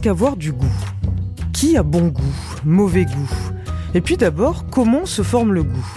[0.00, 0.66] Qu'avoir du goût.
[1.52, 2.22] Qui a bon goût,
[2.64, 3.30] mauvais goût?
[3.94, 5.88] Et puis d'abord, comment se forme le goût?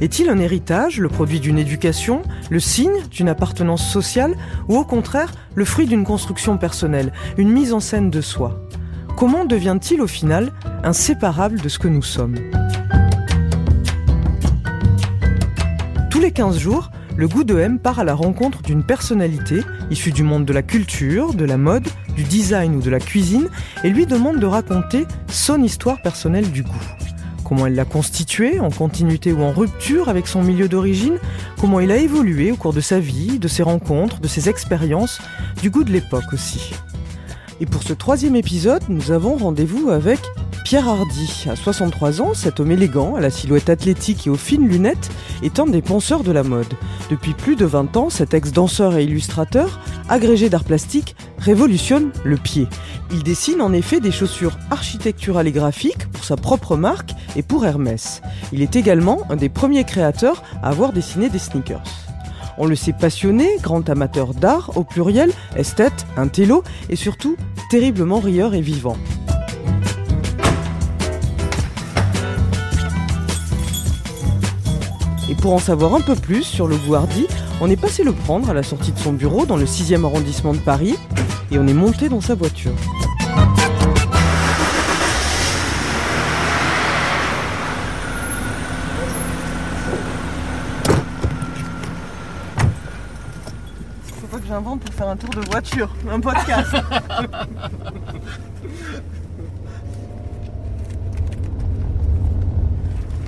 [0.00, 4.34] Est-il un héritage, le produit d'une éducation, le signe d'une appartenance sociale,
[4.68, 8.66] ou au contraire, le fruit d'une construction personnelle, une mise en scène de soi?
[9.14, 10.52] Comment devient-il au final
[10.82, 12.36] inséparable de ce que nous sommes?
[16.08, 19.60] Tous les 15 jours, le goût de M part à la rencontre d'une personnalité
[19.90, 23.48] issue du monde de la culture, de la mode, du design ou de la cuisine
[23.84, 26.88] et lui demande de raconter son histoire personnelle du goût.
[27.44, 31.18] Comment elle l'a constitué, en continuité ou en rupture avec son milieu d'origine,
[31.60, 35.20] comment il a évolué au cours de sa vie, de ses rencontres, de ses expériences,
[35.60, 36.72] du goût de l'époque aussi?
[37.60, 40.20] Et pour ce troisième épisode, nous avons rendez-vous avec
[40.70, 41.46] Pierre Hardy.
[41.50, 45.10] À 63 ans, cet homme élégant, à la silhouette athlétique et aux fines lunettes,
[45.42, 46.74] est un des penseurs de la mode.
[47.10, 52.68] Depuis plus de 20 ans, cet ex-danseur et illustrateur, agrégé d'art plastique, révolutionne le pied.
[53.10, 57.66] Il dessine en effet des chaussures architecturales et graphiques pour sa propre marque et pour
[57.66, 58.22] Hermès.
[58.52, 61.82] Il est également un des premiers créateurs à avoir dessiné des sneakers.
[62.58, 67.36] On le sait passionné, grand amateur d'art au pluriel, esthète, intello et surtout
[67.70, 68.96] terriblement rieur et vivant.
[75.30, 77.28] Et pour en savoir un peu plus sur le goût hardy,
[77.60, 80.52] on est passé le prendre à la sortie de son bureau dans le 6e arrondissement
[80.52, 80.96] de Paris
[81.52, 82.72] et on est monté dans sa voiture.
[94.20, 96.74] Faut pas que j'invente pour faire un tour de voiture, un podcast.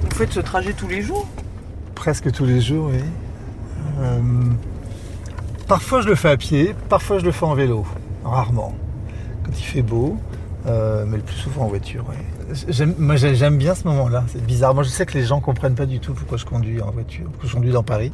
[0.03, 1.29] Vous faites ce trajet tous les jours?
[2.03, 2.99] Presque tous les jours, oui.
[4.01, 4.19] Euh,
[5.69, 7.87] parfois je le fais à pied, parfois je le fais en vélo,
[8.25, 8.75] rarement.
[9.45, 10.17] Quand il fait beau,
[10.67, 12.05] euh, mais le plus souvent en voiture.
[12.69, 14.75] J'aime- bien ce moment-là, c'est bizarre.
[14.75, 17.27] Moi je sais que les gens comprennent pas du tout pourquoi je conduis en voiture,
[17.31, 18.11] pourquoi je conduis dans Paris.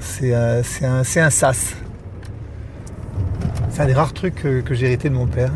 [0.00, 1.76] C'est euh, un sas.
[3.70, 5.52] C'est un des rares trucs que, que j'ai hérité de mon père.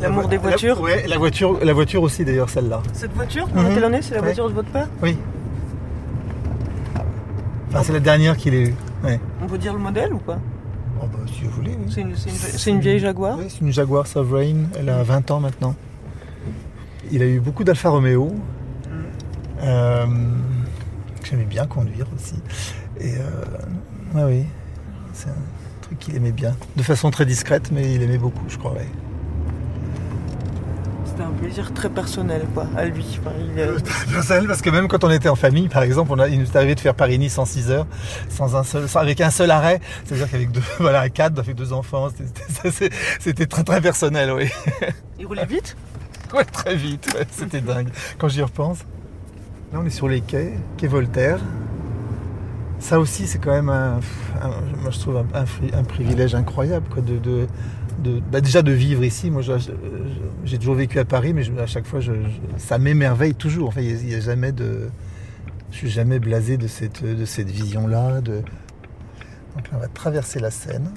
[0.00, 2.82] L'amour La- des voitures la- ouais, la voiture, la voiture aussi d'ailleurs, celle-là.
[2.92, 3.74] Cette voiture, Mhm.
[3.74, 4.26] quelle année C'est la Ouais.
[4.26, 5.16] voiture de votre père Oui.
[7.68, 8.74] Enfin, c'est la dernière qu'il ait eue.
[9.04, 9.20] Ouais.
[9.42, 10.38] On peut dire le modèle ou pas?
[11.00, 11.92] Oh, bah, si vous voulez, oui.
[12.56, 15.74] C'est une, vieille Jaguar Oui, c'est une Jaguar Sovereign, elle a 20 ans maintenant.
[17.10, 18.32] Il a eu beaucoup d'Alfa Romeo.
[19.62, 20.06] euh,
[21.20, 22.36] que J'aimais bien conduire aussi.
[23.00, 24.44] Et euh, ouais, oui,
[25.12, 25.34] c'est un
[25.82, 26.54] truc qu'il aimait bien.
[26.76, 28.72] De façon très discrète, mais il aimait beaucoup, je crois.
[28.72, 28.86] ouais.
[31.18, 33.04] C'était un plaisir très personnel, quoi, à lui.
[33.20, 33.78] Enfin, il, euh,
[34.12, 36.46] personnel, parce que même quand on était en famille, par exemple, on a, il nous
[36.46, 37.88] est arrivé de faire Paris-Nice en 6 heures,
[38.28, 39.80] sans un seul, sans- avec un seul arrêt.
[40.04, 42.06] C'est-à-dire qu'avec deux, voilà, quatre, avec deux enfants,
[43.20, 44.48] c'était- très très personnel, oui.
[45.18, 45.76] il roulait vite?
[46.34, 47.88] Ouais, très vite, ouais, c'était dingue.
[48.18, 48.80] Quand j'y repense.
[49.72, 51.40] Là, on est sur les quais, quai Voltaire.
[52.78, 53.98] Ça aussi, c'est quand même un,
[54.40, 55.26] un- moi, je trouve un,
[55.76, 57.46] un privilège incroyable, quoi, de, de,
[57.98, 59.30] de- bah, déjà de vivre ici.
[59.30, 59.42] Moi,
[60.44, 63.68] j'ai toujours vécu à Paris, mais je- à chaque fois, je- je- ça m'émerveille toujours.
[63.68, 64.88] Enfin, il n'y a, jamais de,
[65.70, 68.20] je suis jamais blasé de cette, de cette vision-là.
[68.20, 68.36] De...
[69.56, 70.90] Donc là, on va traverser la Seine,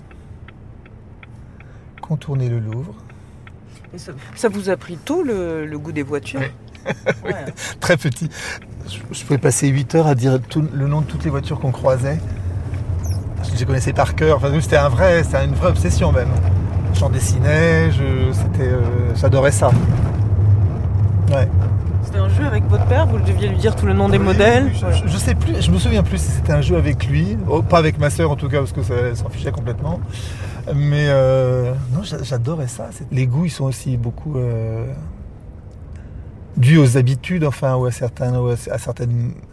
[2.01, 2.95] contourner le Louvre.
[3.93, 6.47] Et ça, ça vous a pris tôt le, le goût des voitures Oui.
[7.23, 7.45] Ouais.
[7.79, 8.27] très petit.
[9.11, 11.71] Je, pouvais passer 8 heures à dire tout- le nom de toutes les voitures qu'on
[11.71, 12.17] croisait.
[13.53, 14.37] Je les connaissais par cœur.
[14.37, 16.29] Enfin, c'était un vrai, c'était une vraie obsession même.
[17.01, 19.71] J'en dessinais, je, c'était, euh, j'adorais ça.
[21.31, 21.47] Ouais.
[22.03, 24.23] C'était un jeu avec votre père, vous deviez lui dire tout le nom des Oui,
[24.25, 27.07] modèles Je, je- je sais plus, je me souviens plus si c'était un jeu avec
[27.07, 29.99] lui, Oh, pas avec ma sœur en tout cas parce que ça s'en fichait complètement.
[30.75, 32.91] Mais euh, non, j'a- j'adorais ça.
[33.11, 34.85] Les goûts, ils sont aussi beaucoup euh,
[36.55, 39.07] dus aux habitudes, enfin, ou à certains, ou à, à certains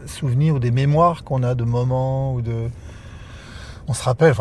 [0.04, 2.68] souvenirs ou des mémoires qu'on a de moments ou de
[3.88, 4.34] on se rappelle,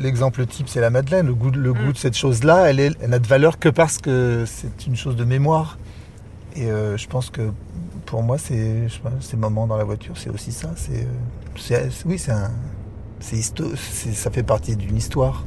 [0.00, 1.26] l'exemple type, c'est la Madeleine.
[1.28, 1.94] Le goût, de mm.
[1.94, 5.78] cette chose-là, elle, n'a de valeur que parce que c'est une chose de mémoire.
[6.56, 7.52] Et euh, je pense que
[8.06, 8.88] pour moi, c'est
[9.20, 10.70] ces moments dans la voiture, c'est aussi ça.
[10.90, 12.32] Euh, oui, c'est
[14.14, 15.44] ça fait partie d'une histoire.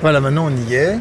[0.00, 0.98] Voilà, maintenant on y est.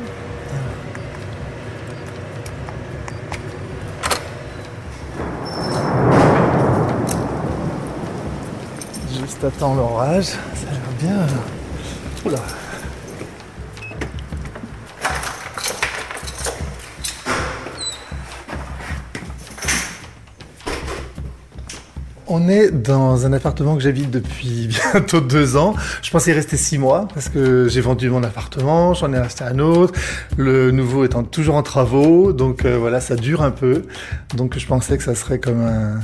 [9.45, 10.38] Attends l'orage, ça
[10.68, 11.28] a l'air bien.
[12.25, 12.39] Oula.
[22.30, 25.75] On est dans un appartement que j'habite depuis bientôt deux ans.
[26.01, 29.60] Je pensais rester six mois parce que j'ai vendu mon appartement, j'en ai acheté un
[29.60, 29.94] autre.
[30.36, 33.83] Le nouveau étant toujours en travaux, donc euh, voilà, ça dure un peu.
[34.36, 36.00] Donc je pensais que ça serait comme un,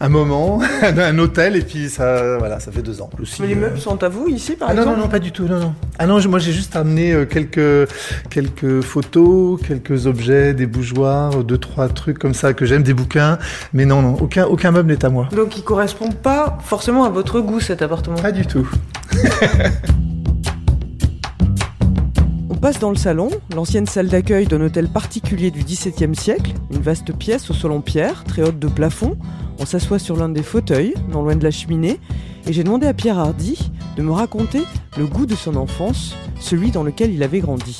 [0.00, 3.08] un moment, un hôtel, et puis ça, voilà, ça fait deux ans.
[3.20, 5.08] Aussi, Mais les euh, meubles sont à vous ici, par ah non, exemple non, non,
[5.10, 5.74] pas du tout, non, non.
[5.98, 7.88] Ah non, je- moi j'ai juste amené euh, quelques,
[8.30, 12.94] quelques photos, quelques objets, des bougeoirs, euh, deux, trois trucs comme ça que j'aime, des
[12.94, 13.38] bouquins.
[13.72, 15.28] Mais non, non, aucun, aucun meuble n'est à moi.
[15.34, 18.16] Donc il correspond pas forcément à votre goût cet appartement.
[18.16, 18.68] Pas du tout.
[22.56, 26.80] On passe dans le salon, l'ancienne salle d'accueil d'un hôtel particulier du XVIIe siècle, une
[26.80, 29.18] vaste pièce au sol en pierre, très haute de plafond.
[29.58, 32.00] On s'assoit sur l'un des fauteuils, non loin de la cheminée,
[32.46, 34.62] et j'ai demandé à Pierre Hardy de me raconter
[34.96, 37.78] le goût de son enfance, celui dans lequel il avait grandi.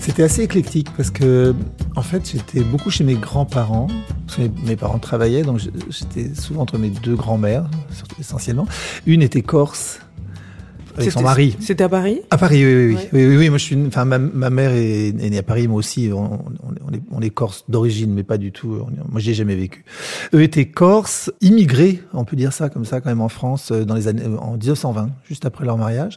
[0.00, 1.54] C'était assez éclectique parce que,
[1.94, 3.86] en fait, j'étais beaucoup chez mes grands-parents.
[4.66, 5.60] Mes, parents travaillaient, donc
[5.90, 7.70] j'étais souvent entre mes deux grands-mères,
[8.18, 8.66] essentiellement.
[9.06, 10.00] Une était corse,
[10.96, 11.56] avec son mari.
[11.60, 12.94] C'était à Paris À Paris, oui, oui, oui.
[12.94, 13.08] Ouais.
[13.12, 15.68] oui, oui, oui, Moi, je suis, enfin, ma, ma mère est, est née à Paris,
[15.68, 16.10] moi aussi.
[16.12, 18.86] On, on, est, on est corse d'origine, mais pas du tout.
[19.10, 19.84] moi, j'y ai jamais vécu.
[20.34, 23.84] Eux étaient corses, immigrés, on peut dire ça comme ça, quand même en France, euh,
[23.84, 26.16] dans les années, euh, en 1920, juste après leur mariage.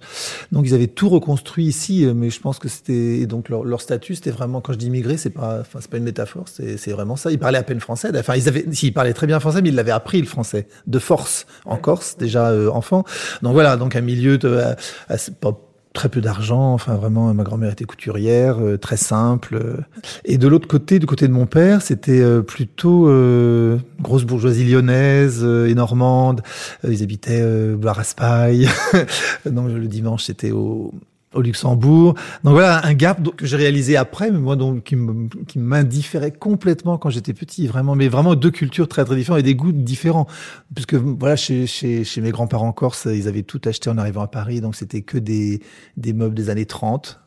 [0.51, 3.81] Donc, ils avaient tout reconstruit ici, euh, mais je pense que c'était, donc leur, leur
[3.81, 6.77] statut, c'était vraiment, quand je dis immigré, c'est pas, enfin, c'est pas une métaphore, c'est,
[6.77, 7.31] c'est vraiment ça.
[7.31, 8.11] Ils parlaient à peine français.
[8.17, 10.67] Enfin, ils avaient, si, ils parlaient très bien français, mais ils l'avaient appris le français
[10.87, 13.03] de force en Corse, déjà euh, enfant.
[13.41, 14.75] Donc voilà, donc un milieu de, euh,
[15.09, 15.59] assez- pas
[15.93, 16.73] très peu d'argent.
[16.73, 19.55] Enfin, vraiment, ma grand-mère était couturière, euh, très simple.
[19.55, 19.77] euh.
[20.25, 24.65] Et de l'autre côté, du côté de mon père, c'était euh, plutôt euh, grosse bourgeoisie
[24.69, 26.41] lyonnaise euh, et normande.
[26.83, 28.67] Euh, ils habitaient euh, Bois-Raspail.
[29.45, 30.91] Donc le dimanche, c'était au
[31.35, 32.15] au Luxembourg.
[32.43, 37.09] Donc voilà un gap que j'ai réalisé après, mais moi donc qui m'indifférait complètement quand
[37.09, 40.27] j'étais petit, vraiment, mais vraiment deux cultures très très différentes et des goûts différents,
[40.73, 44.27] puisque voilà chez chez, chez mes grands-parents corses, ils avaient tout acheté en arrivant à
[44.27, 45.61] Paris, donc c'était que des
[45.97, 47.19] des meubles des années 30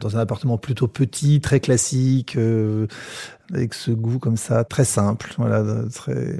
[0.00, 2.86] dans un appartement plutôt petit, très classique, euh,
[3.52, 6.36] avec ce goût comme ça, très simple, voilà, très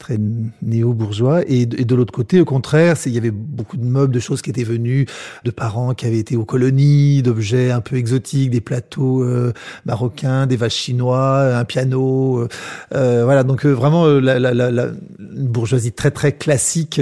[0.00, 0.18] très
[0.62, 1.42] néo-bourgeois.
[1.46, 4.48] Et, de- l'autre côté, au contraire, il y avait beaucoup de meubles, de choses qui
[4.48, 5.06] étaient venues
[5.44, 9.52] de parents qui avaient été aux colonies, d'objets un peu exotiques, des plateaux euh,
[9.84, 12.48] marocains, des vaches chinois, un piano, euh,
[12.94, 13.44] euh, voilà.
[13.44, 16.98] Donc euh, vraiment la, la, la, une bourgeoisie très très classique.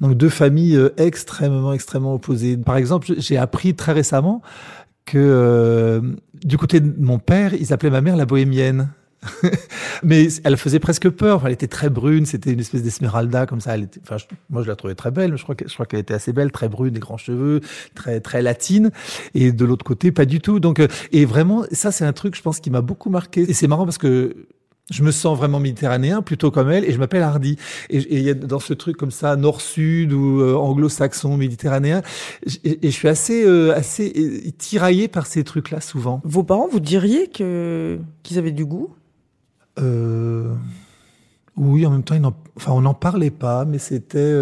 [0.00, 2.56] donc deux familles extrêmement extrêmement opposées.
[2.56, 4.40] Par exemple, j'ai appris très récemment
[5.04, 6.00] que euh,
[6.44, 8.90] du côté de mon père, ils appelaient ma mère la bohémienne.
[10.02, 11.36] Mais elle faisait presque peur.
[11.36, 12.26] Enfin, elle était très brune.
[12.26, 13.74] C'était une espèce d'esmeralda comme ça.
[13.74, 14.16] Elle était, enfin,
[14.50, 15.36] moi, je la trouvais très belle.
[15.36, 17.60] Je crois que, je crois qu'elle était assez belle, très brune, des grands cheveux,
[17.94, 18.90] très, très latine.
[19.34, 20.60] Et de l'autre côté, pas du tout.
[20.60, 23.42] Donc, euh, et vraiment, ça, c'est un truc, je pense, qui m'a beaucoup marqué.
[23.48, 24.46] Et c'est marrant parce que
[24.90, 27.56] je me sens vraiment méditerranéen, plutôt comme elle, et je m'appelle Hardy.
[27.88, 32.02] Et il y a dans ce truc comme ça, nord-sud ou euh, anglo-saxon, méditerranéen,
[32.64, 36.20] et, et je suis assez, euh, assez euh, tiraillé par ces trucs-là souvent.
[36.24, 38.94] Vos parents, vous diriez que qu'ils avaient du goût?
[39.80, 40.52] Euh,
[41.56, 44.34] oui, en même temps, ils n'en- enfin, on n'en parlait pas, mais c'était.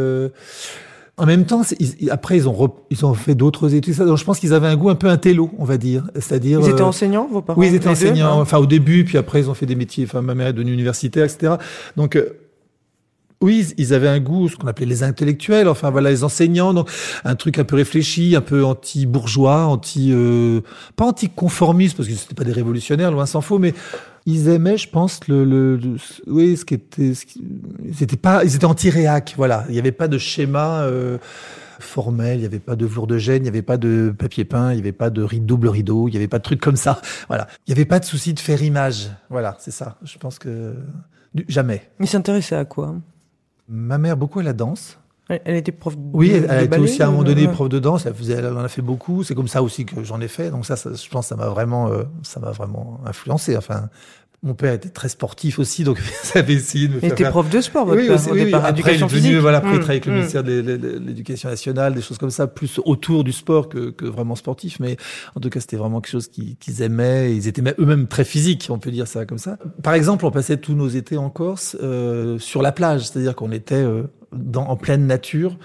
[1.19, 3.95] En même temps, ils- après, ils ont, ils ont fait d'autres études.
[3.95, 6.05] ça, Donc, je pense qu'ils avaient un goût un peu intello, on va dire.
[6.15, 6.61] C'est-à-dire.
[6.63, 7.61] Ils étaient euh, enseignants, vos parents?
[7.61, 8.41] Oui, ils étaient deux, enseignants.
[8.41, 10.05] Enfin, au début, puis après, ils ont fait des métiers.
[10.05, 11.55] Enfin, ma mère est devenue universitaire, etc.
[11.97, 12.39] Donc, euh,
[13.43, 15.69] oui, ils- avaient un goût, ce qu'on appelait les intellectuels.
[15.69, 16.73] Enfin, voilà, les enseignants.
[16.73, 16.89] Donc,
[17.25, 20.61] un truc un peu réfléchi, un peu anti-bourgeois, anti, euh,
[20.97, 23.75] pas anti-conformiste, parce que c'était pas des révolutionnaires, loin s'en faut, mais
[24.27, 27.43] ils aimaient, je pense, le, le, le- oui, ce qui était, ce qui-
[27.85, 29.35] ils étaient pas, ils étaient anti-réac.
[29.37, 30.83] Voilà, il n'y avait pas de schéma.
[30.83, 31.19] Euh,
[31.81, 34.45] formel, il n'y avait pas de velours de gêne, il n'y avait pas de papier
[34.45, 36.61] peint, il n'y avait pas de rideau, double rideau, il n'y avait pas de trucs
[36.61, 37.01] comme ça.
[37.29, 37.49] Voilà.
[37.67, 39.11] Il n'y avait pas de souci de faire image.
[39.31, 39.97] Voilà, c'est ça.
[40.05, 40.77] Je pense que
[41.49, 41.91] jamais.
[41.99, 42.95] Ils s'intéressaient à quoi?
[43.69, 44.97] Ma mère, beaucoup à la danse.
[45.45, 47.49] Elle, était prof de Oui, elle, de elle ballet, aussi à un moment de- donné
[47.49, 48.07] prof de danse.
[48.07, 49.23] Elle, faisait, elle en a fait beaucoup.
[49.25, 50.51] C'est comme ça aussi que j'en ai fait.
[50.51, 53.57] Donc ça, ça, je pense, que ça m'a vraiment, euh, ça m'a vraiment influencé.
[53.57, 53.89] Enfin,
[54.45, 57.13] mon père était très sportif aussi, donc ça avait essayé de me Il faire.
[57.13, 58.45] était faire- prof de sport, votre oui, père, aussi, au oui, oui.
[58.47, 60.15] départ, Après, il est devenu, voilà, après, il Mmh, avec le mmh.
[60.17, 64.35] ministère de l'Éducation nationale, des choses comme ça, plus autour du sport que, que vraiment
[64.35, 64.81] sportif.
[64.81, 64.97] Mais
[65.37, 67.37] en tout cas, c'était vraiment quelque chose qu'ils aimaient.
[67.37, 69.59] Ils étaient même- eux-mêmes très physiques, on peut dire ça comme ça.
[69.81, 73.53] Par exemple, on passait tous nos étés en Corse euh, sur la plage, c'est-à-dire qu'on
[73.53, 74.03] était euh,
[74.55, 75.57] en pleine nature.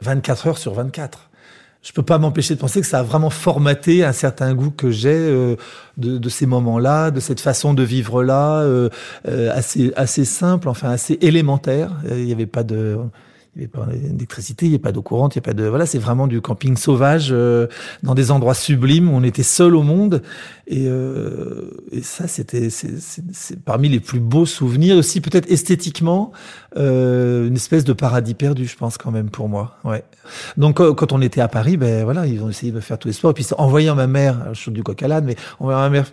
[0.00, 1.30] 24 heures sur 24
[1.86, 4.90] je peux pas m'empêcher de penser que ça a vraiment formaté un certain goût que
[4.90, 5.54] j'ai euh,
[5.96, 8.88] de, de, ces moments-là, de cette façon de vivre-là, euh,
[9.28, 11.92] euh, assez assez simple, enfin assez élémentaire.
[12.10, 12.98] Il n'y avait pas de
[13.56, 15.54] il n'y avait pas d'électricité, il n'y a pas d'eau courante, il n'y a pas
[15.54, 17.66] de voilà, c'est vraiment du camping sauvage euh,
[18.02, 20.22] dans des endroits sublimes on était seul au monde.
[20.66, 26.32] Et, euh, et ça c'était c'est parmi les plus beaux souvenirs aussi peut-être esthétiquement
[26.76, 29.78] euh, une espèce de paradis perdu je pense quand même pour moi.
[29.84, 30.04] Ouais.
[30.58, 33.08] Donc quand on était à Paris ben voilà ils ont essayé de me faire tous
[33.08, 33.30] les sports.
[33.30, 35.80] Et puis en voyant ma mère je suis du coq à l'âne mais en voyant
[35.80, 36.12] ma mère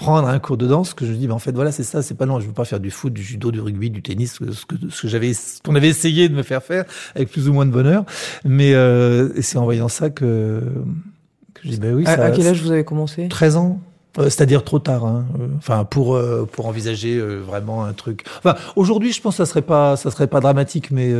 [0.00, 2.14] prendre un cours de danse que je dis, mais en fait, voilà, c'est ça, c'est
[2.14, 4.64] pas non, je veux pas faire du foot, du judo, du rugby, du tennis, ce
[4.64, 7.66] que, ce que j'avais, qu'on avait essayé de me faire faire avec plus ou moins
[7.66, 8.04] de bonheur.
[8.44, 10.62] Mais euh, c'est en voyant ça que,
[11.52, 12.06] que je dis, ben oui.
[12.06, 13.28] À, à quel âge vous avez commencé?
[13.28, 13.80] 13 ans.
[14.18, 15.24] Euh, c'est-à-dire trop tard, hein.
[15.38, 18.24] Euh, enfin pour euh, pour envisager vraiment un truc.
[18.38, 21.14] Enfin aujourd'hui, je pense que ça serait pas ça serait pas dramatique, mais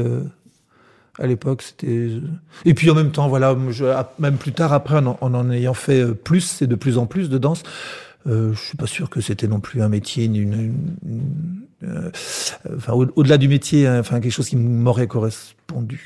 [1.18, 2.08] à l'époque c'était.
[2.64, 3.84] Et puis en même temps, voilà, je,
[4.18, 7.28] même plus tard après, en en, en ayant fait plus et de plus en plus
[7.28, 7.62] de danse,
[8.26, 10.74] euh, je suis pas sûr que c'était non plus un métier, une, une,
[11.06, 12.10] une euh,
[12.76, 16.00] enfin au-delà du métier, hein, enfin quelque chose qui m'aurait correspondu.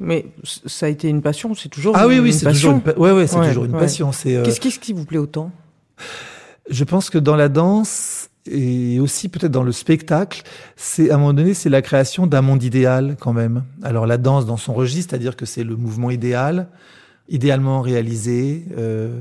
[0.00, 0.26] Mais
[0.66, 1.96] ça a été une passion, c'est toujours.
[1.96, 4.12] Ah oui, oui, c'est toujours, une, ouais, ouais, c'est ouais, toujours une passion.
[4.12, 4.36] C'est.
[4.36, 4.42] Euh...
[4.44, 5.50] Qu'est-ce qui, qui vous plaît autant?
[6.70, 10.42] Je pense que dans la danse et aussi peut-être dans le spectacle,
[10.76, 13.64] c'est à un moment donné, c'est la création d'un monde idéal quand même.
[13.82, 16.68] Alors la danse dans son registre, c'est-à-dire que c'est le mouvement idéal,
[17.28, 18.64] idéalement réalisé.
[18.76, 19.20] Euh,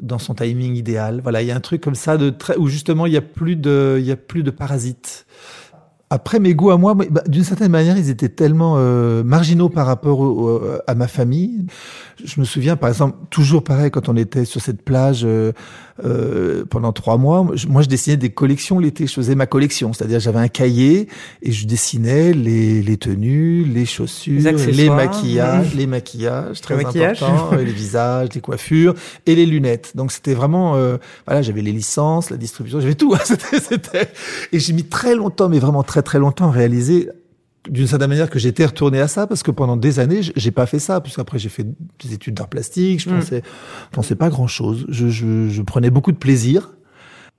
[0.00, 1.20] dans son timing idéal.
[1.22, 3.56] Voilà, il y a un truc comme ça de où justement il y a plus
[3.56, 5.26] de, il y a plus de parasites.
[6.10, 9.86] Après mes goûts à moi, bah, d'une certaine manière, ils étaient tellement euh, marginaux par
[9.86, 11.66] rapport à ma famille.
[12.22, 15.52] Je me souviens, par exemple, toujours pareil quand on était sur cette plage euh,
[16.04, 17.46] euh, pendant trois mois.
[17.68, 19.06] Moi, je dessinais des collections l'été.
[19.06, 21.08] Je faisais ma collection, c'est-à-dire j'avais un cahier
[21.42, 27.22] et je dessinais les, les tenues, les chaussures, les, les maquillages, les maquillages très maquillage.
[27.22, 28.94] importants, les visages, les coiffures
[29.26, 29.92] et les lunettes.
[29.94, 30.96] Donc c'était vraiment, euh,
[31.26, 33.14] voilà, j'avais les licences, la distribution, j'avais tout.
[33.24, 34.08] c'était, c'était,
[34.52, 37.08] et j'ai mis très longtemps, mais vraiment très très longtemps à réaliser
[37.68, 40.66] d'une certaine manière que j'étais retourné à ça parce que pendant des années j'ai pas
[40.66, 41.66] fait ça puisqu'après j'ai fait
[42.02, 43.42] des études d'art plastique je pensais mm.
[43.90, 46.74] je pensais pas grand chose je, je, je prenais beaucoup de plaisir.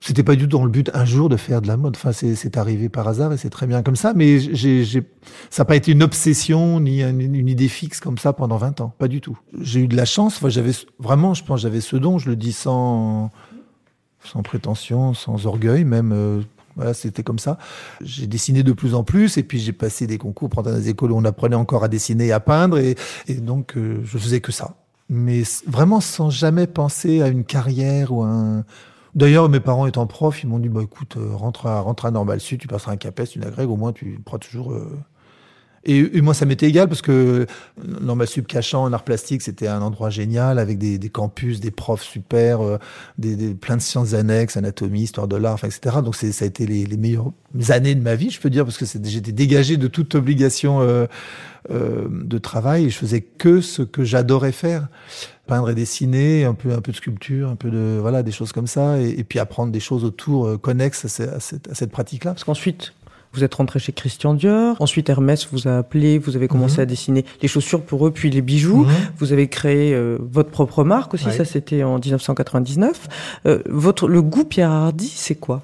[0.00, 1.96] C'était pas du tout dans le but un jour de faire de la mode.
[1.96, 5.02] Enfin c'est c'est arrivé par hasard et c'est très bien comme ça mais j'ai j'ai
[5.50, 8.80] ça n'a pas été une obsession ni une, une, idée fixe comme ça pendant 20
[8.82, 8.92] ans.
[8.98, 9.38] Pas du tout.
[9.60, 12.36] J'ai eu de la chance enfin j'avais vraiment je pense j'avais ce don je le
[12.36, 13.30] dis sans
[14.24, 16.42] sans prétention sans orgueil même euh,
[16.76, 17.58] voilà, c'était comme ça.
[18.00, 21.12] J'ai dessiné de plus en plus et puis j'ai passé des concours pendant des écoles
[21.12, 22.96] où on apprenait encore à dessiner et à peindre et,
[23.28, 24.76] donc euh, je faisais que ça.
[25.08, 28.64] Mais vraiment sans jamais penser à une carrière ou un.
[29.14, 32.10] D'ailleurs, mes parents étant profs, ils m'ont dit bah écoute, euh, rentre à rentre à
[32.10, 34.98] Normal Sud, tu passeras un CAPES, une agrègue, au moins tu prends toujours euh,
[35.86, 37.46] et, et, moi, ça m'était égal parce que
[37.82, 41.70] Normal Sub Cachan en art plastique, c'était un endroit génial avec des, des campus, des
[41.70, 42.78] profs super, euh,
[43.18, 45.96] des, des, plein de sciences annexes, anatomie, histoire de l'art, etc.
[46.02, 47.32] Donc ça a été les, les, meilleures
[47.68, 51.06] années de ma vie, je peux dire, parce que j'étais dégagé de toute obligation euh,
[51.70, 54.88] euh, de travail et je faisais que ce que j'adorais faire
[55.46, 58.52] peindre et dessiner, un peu un peu de sculpture, un peu de voilà des choses
[58.52, 62.32] comme ça, et, puis apprendre des choses autour euh, connexes à, à cette pratique-là.
[62.32, 62.94] Parce qu'ensuite,
[63.34, 64.76] vous êtes rentré chez Christian Dior.
[64.80, 66.18] Ensuite, Hermès vous a appelé.
[66.18, 66.80] Vous avez commencé mmh.
[66.80, 68.84] à dessiner les chaussures pour eux, puis les bijoux.
[68.84, 68.92] Mmh.
[69.18, 71.26] Vous avez créé euh, votre propre marque aussi.
[71.26, 71.36] Ouais.
[71.36, 73.08] Ça, c'était en 1999.
[73.46, 75.62] Euh, votre le goût Pierre Hardy, c'est quoi?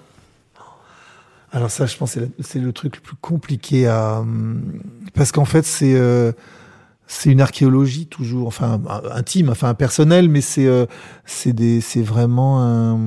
[1.53, 4.23] Alors ça, je pense, c'est le, truc le plus compliqué à
[5.15, 6.33] parce qu'en fait, c'est euh,
[7.07, 8.81] c'est une archéologie toujours, enfin
[9.13, 10.87] intime, enfin personnelle, mais c'est euh,
[11.25, 12.99] c'est des c'est vraiment un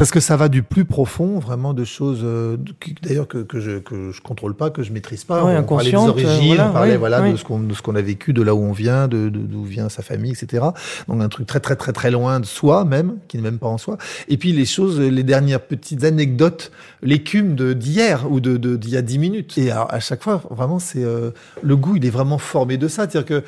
[0.00, 2.56] parce que ça va du plus profond, vraiment de choses, euh,
[3.02, 5.44] d'ailleurs que, que je que je contrôle pas, que je maîtrise pas.
[5.44, 7.94] Ouais, on parlait des origines, voilà, on parlait voilà de ce qu'on de ce qu'on
[7.94, 10.64] a vécu, de là où on vient, de d'où vient sa famille, etc.
[11.06, 13.66] Donc un truc très très très très loin de soi même, qui n'est même pas
[13.66, 13.98] en soi.
[14.28, 18.96] Et puis les choses, les dernières petites anecdotes, l'écume de d'hier ou de d'il y
[18.96, 19.58] a dix minutes.
[19.58, 23.02] Et à chaque fois, vraiment, c'est euh, le goût, il est vraiment formé de ça,
[23.02, 23.44] c'est-à-dire que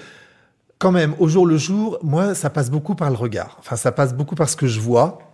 [0.79, 3.57] quand même, au jour le jour, moi, ça passe beaucoup par le regard.
[3.61, 5.32] Enfin, ça passe beaucoup par ce que je vois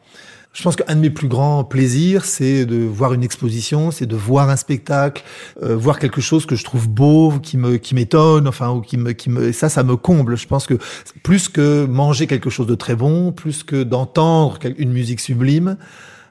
[0.52, 4.16] je pense qu'un de mes plus grands plaisirs, c'est de voir une exposition, c'est de
[4.16, 5.22] voir un spectacle,
[5.62, 8.96] euh, voir quelque chose que je trouve beau, qui me qui m'étonne, enfin ou qui
[8.96, 10.36] me qui me ça ça me comble.
[10.36, 10.78] Je pense que
[11.22, 15.76] plus que manger quelque chose de très bon, plus que d'entendre une musique sublime,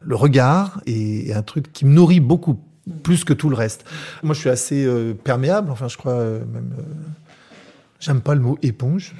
[0.01, 2.59] le regard est un truc qui me nourrit beaucoup
[3.03, 3.85] plus que tout le reste.
[4.23, 6.71] Moi, je suis assez euh, perméable, enfin je crois euh, même
[7.99, 9.13] J'aime pas le mot éponge.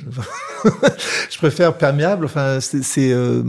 [1.30, 2.26] je préfère perméable.
[2.26, 3.44] Enfin, c'est, euh,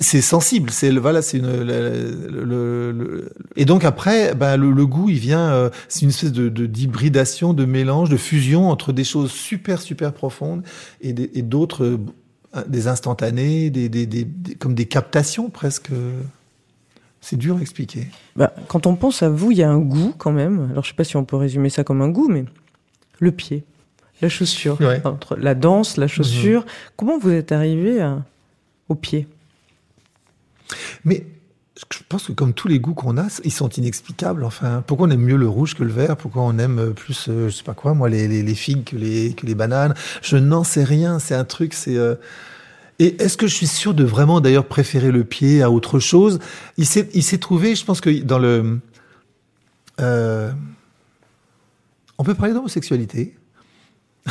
[0.00, 0.70] c'est sensible.
[0.70, 1.62] C'est voilà, c'est une.
[1.62, 5.50] Le, et donc après, ben, le, goût, il vient.
[5.52, 10.12] Euh, c'est une espèce de d'hybridation, de, mélange, de fusion entre des choses super super
[10.12, 10.62] profondes
[11.00, 11.12] et
[11.42, 14.26] d'autres, euh, des instantanés, des, des, des,
[14.58, 15.90] comme des captations presque.
[17.24, 18.08] C'est dur à expliquer.
[18.34, 20.68] Bah, quand on pense à vous, il y a un goût quand même.
[20.72, 22.44] Alors je sais pas si on peut résumer ça comme un goût, mais
[23.20, 23.62] le pied,
[24.20, 26.62] la chaussure, entre la danse, la chaussure.
[26.62, 26.66] Mhm.
[26.96, 28.04] Comment vous êtes arrivé
[28.88, 29.28] au pied?
[31.04, 31.26] Mais
[31.90, 34.44] je pense que comme tous les goûts qu'on a, ils sont inexplicables.
[34.44, 36.16] Enfin, pourquoi on aime mieux le rouge que le vert?
[36.16, 39.94] Pourquoi on aime plus, euh, je sais pas quoi, moi, les, figues que les, bananes?
[40.20, 41.18] Je n'en sais rien.
[41.18, 41.74] C'est un truc.
[41.88, 42.16] Euh,
[42.98, 46.40] et est-ce que je suis sûr de vraiment d'ailleurs préférer le pied à autre chose?
[46.76, 48.78] Il s'est, trouvé, je pense que dans le.
[50.00, 50.52] Euh,
[52.18, 53.34] on peut parler d'homosexualité.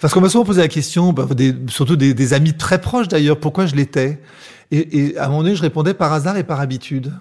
[0.00, 1.26] Parce qu'on m'a souvent posé la question, bah,
[1.68, 4.20] surtout des, amis très proches d'ailleurs, pourquoi je l'étais?
[4.72, 7.12] Et, à un moment donné, je répondais par hasard et par habitude.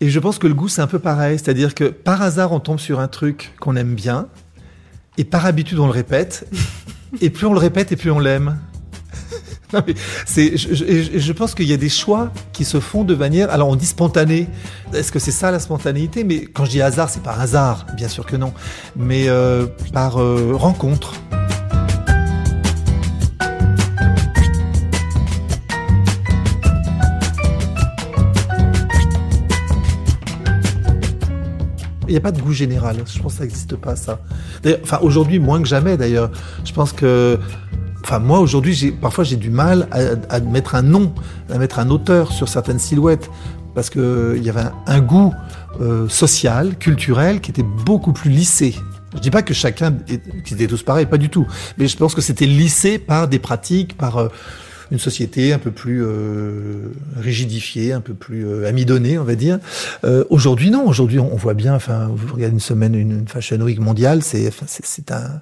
[0.00, 1.38] Et je pense que le goût, c'est un peu pareil.
[1.38, 4.28] C'est-à-dire que par hasard, on tombe sur un truc qu'on aime bien.
[5.18, 6.48] Et par habitude, on le répète.
[7.20, 8.58] et plus on le répète, et plus on l'aime.
[10.24, 13.50] c'est, je, je, pense qu'il y a des choix qui se font de manière.
[13.50, 14.46] Alors, on dit spontané.
[14.94, 16.22] Est-ce que c'est ça la spontanéité?
[16.22, 18.52] Mais quand je dis hasard, c'est par hasard, bien sûr que non.
[18.94, 21.14] Mais euh, par euh, rencontre.
[32.08, 32.96] Il n'y a pas de goût général.
[33.06, 34.20] Je pense que ça n'existe pas, ça.
[34.82, 36.30] Enfin, aujourd'hui, moins que jamais, d'ailleurs.
[36.64, 37.38] Je pense que.
[38.02, 39.88] Enfin, moi, aujourd'hui, parfois, j'ai du mal
[40.28, 41.12] à, mettre un nom,
[41.50, 43.30] à mettre un auteur sur certaines silhouettes.
[43.74, 45.34] Parce qu'il y avait un, goût
[45.80, 48.74] euh, social, culturel, qui était beaucoup plus lissé.
[49.14, 51.46] Je dis pas que chacun, était tous pareils, pas du tout.
[51.76, 54.18] Mais je pense que c'était lissé par des pratiques, par.
[54.18, 54.28] Euh,
[54.90, 59.58] une société un peu plus euh, rigidifiée, un peu plus euh, amidonnée, on va dire.
[60.04, 60.86] Euh, aujourd'hui, non.
[60.86, 61.74] Aujourd'hui, on, voit bien.
[61.74, 65.40] Enfin, vous regardez une semaine, une, Fashion Week mondiale, c'est, c'est un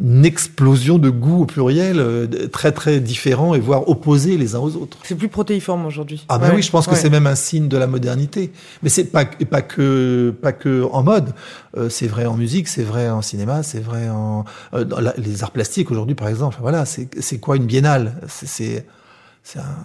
[0.00, 4.60] une explosion de goûts au pluriel euh, très très différents et voire opposés les uns
[4.60, 4.98] aux autres.
[5.02, 6.24] C'est plus protéiforme aujourd'hui.
[6.28, 8.52] Ah ben oui, je pense que c'est même un signe de la modernité.
[8.82, 11.34] Mais c'est pas pas que pas que en mode.
[11.76, 15.42] Euh, c'est vrai en musique, c'est vrai en cinéma, c'est vrai en euh, dans les
[15.42, 16.58] arts plastiques aujourd'hui par exemple.
[16.60, 18.14] Voilà, c'est c'est quoi une biennale?
[18.28, 18.86] C'est
[19.42, 19.84] c'est un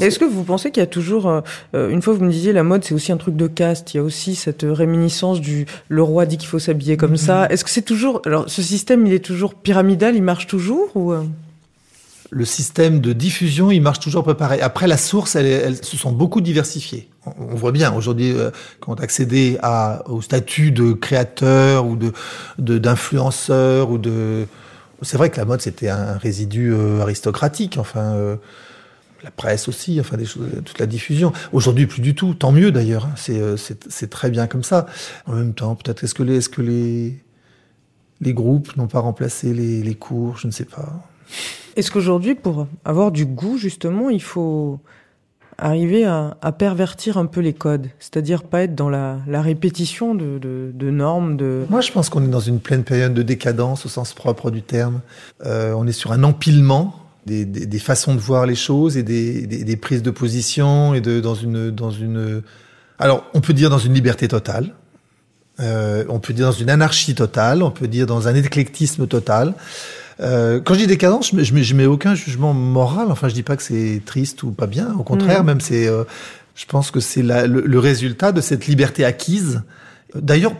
[0.00, 1.40] est-ce que vous pensez qu'il y a toujours, euh,
[1.74, 3.98] euh, une fois vous me disiez la mode c'est aussi un truc de caste, il
[3.98, 7.44] y a aussi cette réminiscence du le roi dit qu'il faut s'habiller comme ça.
[7.44, 7.52] Mm-hmm.
[7.52, 11.12] Est-ce que c'est toujours, alors ce système il est toujours pyramidal, il marche toujours ou
[11.12, 11.22] euh?
[12.30, 14.62] le système de diffusion, il marche toujours peu pareil.
[14.62, 17.10] Après, la source, elles, elles se sont beaucoup diversifiées.
[17.26, 18.34] On, voit bien aujourd'hui,
[18.80, 24.46] quand on accédait à, au statut de créateur ou de d'influenceur ou de,
[25.02, 27.76] c'est vrai que la mode c'était un résidu aristocratique.
[27.76, 28.38] Enfin,
[29.24, 31.32] la presse aussi, enfin des choses, toute la diffusion.
[31.52, 32.34] Aujourd'hui, plus du tout.
[32.34, 33.06] Tant mieux d'ailleurs.
[33.06, 33.14] Hein.
[33.30, 34.86] Euh, c'est très bien comme ça.
[35.26, 37.22] En même temps, peut-être est-ce que les est-ce que les
[38.20, 40.38] les groupes n'ont pas remplacé les, les cours?
[40.38, 41.08] Je ne sais pas.
[41.76, 44.78] Est-ce qu'aujourd'hui, pour avoir du goût, justement, il faut
[45.58, 50.14] arriver à, à pervertir un peu les codes, c'est-à-dire pas être dans la, la répétition
[50.14, 51.36] de, de, de, normes.
[51.36, 51.66] De...
[51.70, 54.62] Moi, je pense qu'on est dans une pleine période de décadence au sens propre du
[54.62, 55.00] terme.
[55.44, 59.02] Euh, on est sur un empilement des, des, des, façons de voir les choses et
[59.02, 62.42] des, des, prises de position et de dans une dans une
[62.98, 64.74] alors on peut dire dans une liberté totale
[65.60, 69.54] euh, on peut dire dans une anarchie totale on peut dire dans un éclectisme total
[70.20, 73.44] euh, quand je dis décadence je, je, je mets aucun jugement moral enfin je dis
[73.44, 75.46] pas que c'est triste ou pas bien au contraire mmh.
[75.46, 76.04] même c'est euh,
[76.54, 79.62] je pense que c'est le, le résultat de cette liberté acquise
[80.14, 80.54] d'ailleurs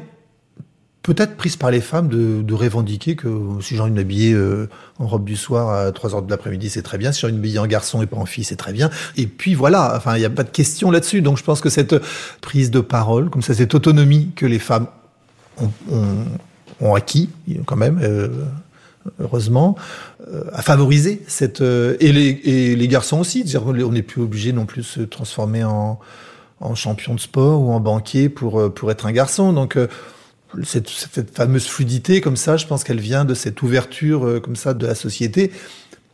[1.03, 3.29] peut-être prise par les femmes de, de revendiquer que
[3.61, 6.71] si j'ai envie de m'habiller euh, en robe du soir à 3 heures de l'après-midi,
[6.71, 7.11] c'est très bien.
[7.11, 8.89] Si j'ai envie de m'habiller en garçon et pas en fille, c'est très bien.
[9.17, 11.21] Et puis voilà, enfin, il n'y a pas de question là-dessus.
[11.21, 11.97] Donc je pense que cette
[12.41, 14.87] prise de parole, comme ça, cette autonomie que les femmes
[15.61, 16.25] ont, ont,
[16.81, 17.31] ont acquis,
[17.67, 18.29] quand même, euh,
[19.21, 19.77] heureusement,
[20.33, 21.63] euh, a favorisé cette...
[21.63, 23.45] Euh, et, les, et les garçons aussi.
[23.65, 25.99] On n'est plus obligé non plus de se transformer en,
[26.61, 29.53] en champion de sport ou en banquier pour, pour être un garçon.
[29.53, 29.77] Donc
[30.65, 34.57] cette, cette, fameuse fluidité comme ça, je pense qu'elle vient de cette ouverture euh, comme
[34.57, 35.53] ça de la société.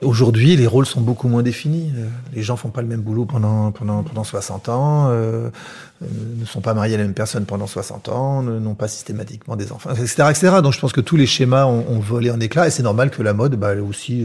[0.00, 1.92] Aujourd'hui, les rôles sont beaucoup moins définis.
[1.96, 5.50] Euh, les gens font pas le même boulot pendant pendant pendant 60 ans, euh,
[6.00, 9.72] ne sont pas mariés à la même personne pendant 60 ans, n'ont pas systématiquement des
[9.72, 10.50] enfants, etc., etc.
[10.62, 13.22] Donc, je pense que tous les schémas ont, volé en éclats, et c'est normal que
[13.22, 14.24] la mode, bah, elle est aussi,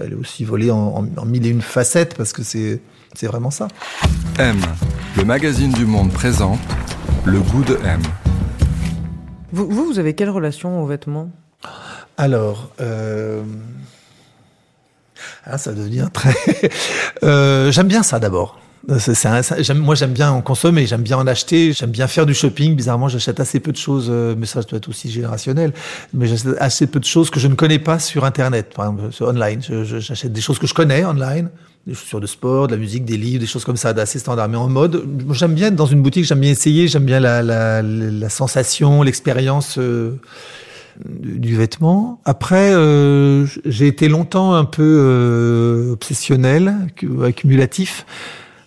[0.00, 2.80] elle est aussi volée en, en, en mille et une facettes, parce que c'est
[3.14, 3.68] c'est vraiment ça.
[4.38, 4.60] M,
[5.16, 6.60] le magazine du monde présente
[7.24, 8.02] le goût de M.
[9.54, 11.30] Vous, vous, avez quelle relation aux vêtements?
[12.16, 13.44] Alors, euh...
[15.44, 16.34] Ah, ça devient très.
[17.22, 18.58] euh, j'aime bien ça d'abord.
[18.88, 22.76] Moi, j'aime bien en consommer, j'aime bien en acheter, j'aime bien faire du shopping.
[22.76, 25.72] Bizarrement, j'achète assez peu de choses, euh, mais ça doit être aussi générationnel.
[26.12, 29.12] Mais j'achète assez peu de choses que je ne connais pas sur Internet, par exemple,
[29.12, 29.60] sur online.
[29.84, 31.50] j'achète des choses que je connais online,
[31.86, 34.48] des chaussures de sport, de la musique, des livres, des choses comme ça, d'assez standard.
[34.48, 37.42] Mais en mode, j'aime bien être dans une boutique, j'aime bien essayer, j'aime bien la,
[37.42, 39.78] la, la sensation, l'expérience.
[39.78, 40.18] Euh,
[41.04, 42.20] du vêtement.
[42.24, 46.72] Après, euh, j'ai été longtemps un peu euh, obsessionnel,
[47.24, 48.06] accumulatif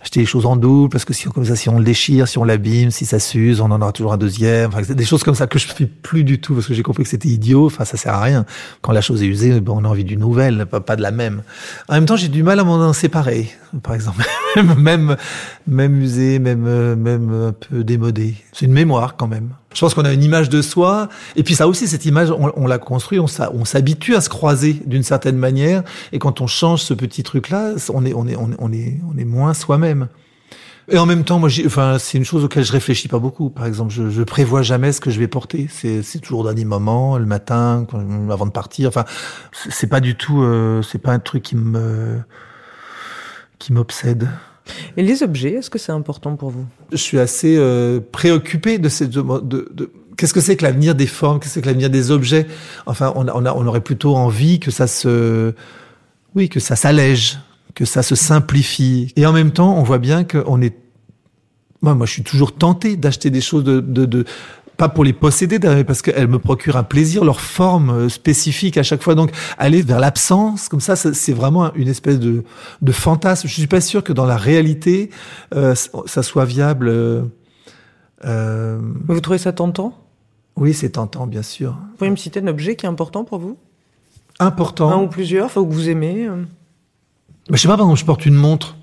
[0.08, 2.38] acheter des choses en double parce que si comme ça si on le déchire, si
[2.38, 4.70] on l'abîme, si ça s'use, on en aura toujours un deuxième.
[4.70, 7.04] Enfin, des choses comme ça que je fais plus du tout parce que j'ai compris
[7.04, 7.66] que c'était idiot.
[7.66, 8.46] Enfin, ça sert à rien.
[8.82, 11.12] Quand la chose est usée, bon, on a envie d'une nouvelle, pas, pas de la
[11.12, 11.44] même.
[11.90, 13.50] En même temps, j'ai du mal à m'en séparer.
[13.84, 14.24] Par exemple,
[14.78, 15.18] même
[15.68, 18.36] même usé, même même un peu démodé.
[18.54, 19.50] C'est une mémoire quand même.
[19.74, 22.66] Je pense qu'on a une image de soi, et puis ça aussi, cette image, on,
[22.66, 26.96] la construit, on s'habitue à se croiser d'une certaine manière, et quand on change ce
[26.96, 30.08] petit truc-là, on est, on est, on est, on est moins soi-même.
[30.90, 33.50] Et en même temps, moi, enfin, c'est une chose auquel je réfléchis pas beaucoup.
[33.50, 35.68] Par exemple, je, je prévois jamais ce que je vais porter.
[35.70, 37.86] C'est, toujours dernier moment, le matin,
[38.32, 38.88] avant de partir.
[38.88, 39.04] Enfin,
[39.52, 42.20] c'est pas du tout, euh, c'est pas un truc qui me,
[43.60, 44.30] qui m'obsède.
[44.98, 46.66] Et les objets, est-ce que c'est important pour vous?
[46.92, 51.08] Je suis assez euh, préoccupé de ces de, de, qu'est-ce que c'est que l'avenir des
[51.08, 52.48] formes, qu'est-ce que que l'avenir des objets?
[52.86, 55.54] Enfin, on, on, a, on aurait plutôt envie que ça se,
[56.36, 57.40] oui, que ça s'allège,
[57.76, 59.14] que ça se simplifie.
[59.16, 60.76] Et en même temps, on voit bien qu'on est
[61.82, 64.26] moi, moi, je suis toujours tenté d'acheter des choses de, de, de,
[64.78, 68.84] pas pour les posséder, parce qu'elles me procurent un plaisir, leur forme euh, spécifique à
[68.84, 69.16] chaque fois.
[69.16, 72.44] Donc, aller vers l'absence, comme ça, c'est vraiment une espèce de,
[72.82, 73.48] de fantasme.
[73.48, 75.10] Je suis pas sûr que dans la réalité,
[75.56, 75.74] euh,
[76.06, 76.88] ça soit viable.
[76.90, 77.24] Euh,
[78.26, 79.98] euh, vous trouvez ça tentant?
[80.56, 81.72] Oui, c'est tentant, bien sûr.
[81.72, 83.58] Vous pouvez me citer un objet qui est important pour vous?
[84.40, 84.92] Important.
[84.92, 86.28] Un ou plusieurs, faut que vous aimez.
[87.50, 88.76] Je sais pas, par exemple, je porte une montre.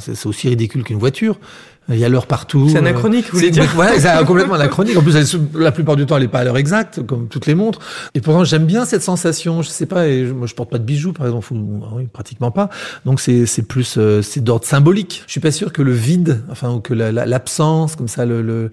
[0.00, 1.38] C'est aussi ridicule qu'une voiture.
[1.90, 2.68] Il y a l'heure partout.
[2.68, 4.96] C'est anachronique, vous voulez dire Ouais, c'est complètement anachronique.
[4.96, 7.54] En plus, la plupart du temps, elle n'est pas à l'heure exacte, comme toutes les
[7.54, 7.80] montres.
[8.14, 9.62] Et pourtant, j'aime bien cette sensation.
[9.62, 12.50] Je sais pas, et moi, je porte pas de bijoux, par exemple, ou, oui, pratiquement
[12.50, 12.68] pas.
[13.06, 15.22] Donc, c'est c'est plus, euh, c'est d'ordre symbolique.
[15.26, 18.70] Je suis pas sûr que le vide, enfin, ou que l'absence, comme ça, le, le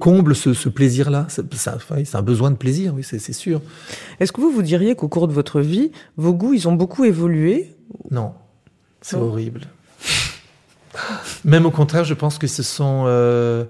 [0.00, 1.26] comble ce, ce plaisir-là.
[1.28, 3.60] C'est un besoin de plaisir, oui, c'est sûr.
[4.18, 7.04] Est-ce que vous vous diriez qu'au cours de votre vie, vos goûts, ils ont beaucoup
[7.04, 7.76] évolué?
[8.10, 8.32] Non,
[9.00, 9.62] c'est horrible.
[11.44, 13.04] Même au contraire, je pense que ce sont.
[13.06, 13.64] Euh...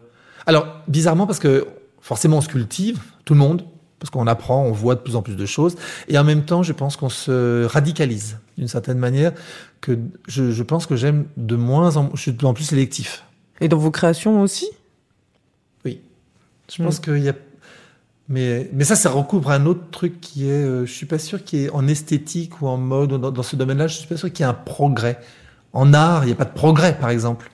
[0.46, 1.66] Alors, bizarrement, parce que
[2.00, 3.64] forcément, on se cultive, tout le monde,
[3.98, 5.76] parce qu'on apprend, on voit de plus en plus de choses.
[6.09, 9.33] Et en même temps, je pense qu'on se radicalise d'une certaine manière,
[9.80, 12.64] que je, je pense que j'aime de moins en Je suis de plus en plus
[12.64, 13.24] sélectif.
[13.61, 14.68] Et dans vos créations aussi?
[15.85, 16.00] Oui.
[16.74, 17.02] Je pense mmh.
[17.02, 17.35] qu'il y a.
[18.28, 20.64] Mais, mais ça, ça recouvre un autre truc qui est.
[20.64, 23.42] Euh, je suis pas sûr qu'il y ait en esthétique ou en mode, dans, dans
[23.42, 25.18] ce domaine-là, je suis pas sûr qu'il y ait un progrès.
[25.72, 27.50] En art, il n'y a pas de progrès, par exemple.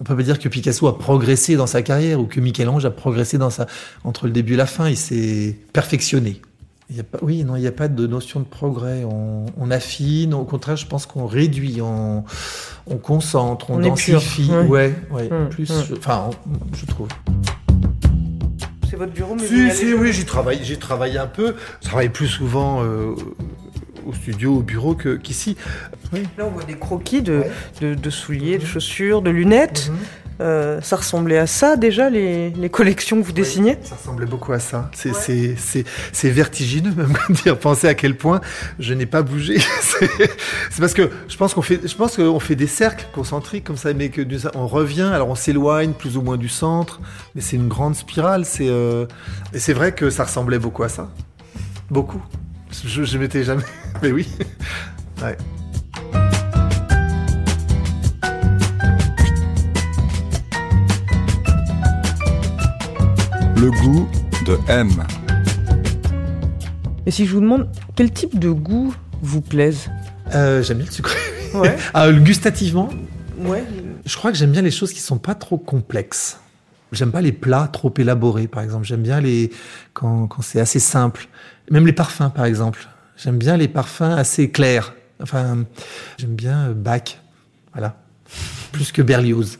[0.00, 2.90] On peut pas dire que Picasso a progressé dans sa carrière ou que Michel-Ange a
[2.90, 3.66] progressé dans sa
[4.04, 4.88] entre le début et la fin.
[4.88, 6.42] Il s'est perfectionné.
[6.90, 9.04] Il y a pas, oui, non, il n'y a pas de notion de progrès.
[9.04, 10.34] On, on affine.
[10.34, 12.24] Au contraire, je pense qu'on réduit, on,
[12.86, 14.50] on concentre, on, on densifie.
[14.50, 15.70] Ouais, ouais, hum, plus.
[15.70, 15.84] Hum.
[15.96, 16.30] Enfin,
[16.74, 17.08] je trouve.
[18.88, 21.54] C'est votre bureau, mais si, si, oui, j'y travaille, j'ai travaillé un peu.
[21.82, 22.82] Je travaille plus souvent.
[22.82, 23.14] Euh,
[24.06, 25.56] au studio, au bureau qu'ici.
[26.12, 26.22] Oui.
[26.36, 27.50] Là, on voit des croquis de, ouais.
[27.80, 29.90] de, de souliers, de chaussures, de lunettes.
[29.90, 30.40] -hmm.
[30.40, 33.76] euh, ça ressemblait à ça déjà, les, les collections que vous oui, dessiniez?
[33.82, 34.90] Ça ressemblait beaucoup à ça.
[34.94, 36.30] C'est ouais.
[36.30, 38.40] vertigineux même de penser à quel point
[38.78, 39.58] je n'ai pas bougé.
[40.70, 43.76] c'est parce que je pense qu'on fait, je pense qu'on fait des cercles concentriques comme
[43.76, 44.22] ça, mais que
[44.54, 47.00] on revient, alors on s'éloigne plus ou moins du centre,
[47.34, 48.44] mais c'est une grande spirale.
[48.44, 49.06] C'est euh,
[49.54, 51.04] et c'est vrai que ça ressemblait beaucoup à ça,
[51.90, 52.22] beaucoup.
[52.84, 53.64] Je, je m'étais jamais.
[54.02, 54.28] Mais oui.
[55.22, 55.36] Ouais.
[63.60, 64.08] Le goût
[64.46, 64.88] de M.
[67.06, 69.90] Et si je vous demande quel type de goût vous plaise
[70.32, 71.58] euh, J'aime bien le.
[71.58, 71.76] Ouais.
[71.94, 72.88] ah, gustativement
[73.38, 73.64] Ouais.
[74.06, 76.38] Je crois que j'aime bien les choses qui sont pas trop complexes.
[76.92, 78.86] J'aime pas les plats trop élaborés, par exemple.
[78.86, 79.50] J'aime bien les
[79.92, 81.26] quand, quand c'est assez simple.
[81.68, 82.86] Même les parfums, par exemple.
[83.16, 84.94] J'aime bien les parfums assez clairs.
[85.20, 85.64] Enfin,
[86.16, 87.18] j'aime bien Bach,
[87.72, 87.96] voilà,
[88.70, 89.58] plus que Berlioz.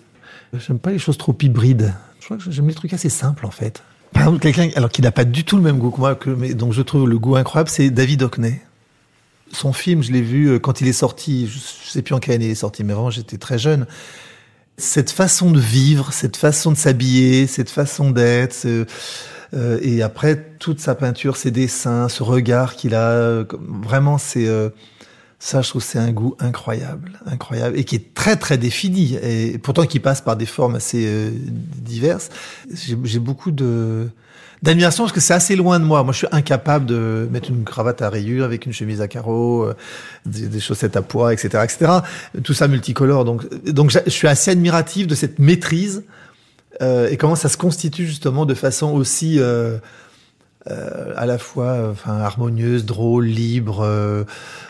[0.53, 1.95] J'aime pas les choses trop hybrides.
[2.21, 3.83] Je crois que j'aime les trucs assez simples en fait.
[4.13, 6.31] Par exemple, quelqu'un alors qui n'a pas du tout le même goût que moi, que,
[6.31, 8.61] mais donc je trouve le goût incroyable, c'est David Hockney.
[9.53, 11.47] Son film, je l'ai vu euh, quand il est sorti.
[11.47, 13.87] Je sais plus en quelle année il est sorti, mais vraiment j'étais très jeune.
[14.77, 18.67] Cette façon de vivre, cette façon de s'habiller, cette façon d'être.
[19.55, 24.47] Euh, et après, toute sa peinture, ses dessins, ce regard qu'il a, euh, vraiment, c'est
[24.47, 24.71] euh,
[25.41, 29.59] Ça, je trouve c'est un goût incroyable, incroyable, et qui est très très défini, et
[29.59, 31.31] pourtant qui passe par des formes assez euh,
[31.77, 32.31] diverses.
[32.73, 34.09] J'ai beaucoup de
[34.63, 36.03] d'admiration parce que c'est assez loin de moi.
[36.03, 39.65] Moi, je suis incapable de mettre une cravate à rayures avec une chemise à carreaux,
[39.65, 39.77] euh,
[40.27, 41.93] des, chaussettes à poids, etc., etc.
[42.43, 43.25] Tout ça multicolore.
[43.25, 46.03] Donc, donc, je suis assez admiratif de cette maîtrise
[46.83, 49.79] euh, et comment ça se constitue justement de façon aussi euh,
[51.17, 54.25] à la fois harmonieuse, drôle, libre euh,